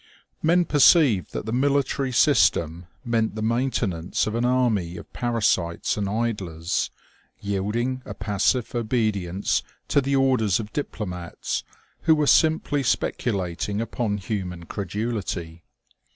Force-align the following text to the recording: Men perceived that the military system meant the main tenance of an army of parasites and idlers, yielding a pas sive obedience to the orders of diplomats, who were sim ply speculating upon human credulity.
Men 0.41 0.65
perceived 0.65 1.31
that 1.33 1.45
the 1.45 1.51
military 1.53 2.11
system 2.11 2.87
meant 3.05 3.35
the 3.35 3.43
main 3.43 3.69
tenance 3.69 4.25
of 4.25 4.33
an 4.33 4.45
army 4.45 4.97
of 4.97 5.13
parasites 5.13 5.95
and 5.95 6.09
idlers, 6.09 6.89
yielding 7.39 8.01
a 8.03 8.15
pas 8.15 8.43
sive 8.43 8.73
obedience 8.73 9.61
to 9.89 10.01
the 10.01 10.15
orders 10.15 10.59
of 10.59 10.73
diplomats, 10.73 11.63
who 12.05 12.15
were 12.15 12.25
sim 12.25 12.59
ply 12.61 12.81
speculating 12.81 13.79
upon 13.79 14.17
human 14.17 14.65
credulity. 14.65 15.65